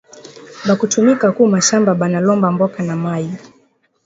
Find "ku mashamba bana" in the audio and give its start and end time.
1.35-2.17